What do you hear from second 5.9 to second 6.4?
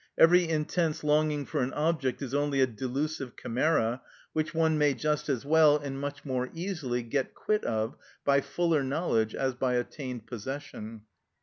much